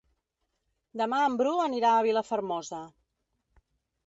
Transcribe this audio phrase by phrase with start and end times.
[1.01, 2.81] Demà en Bru anirà a Vilafermosa.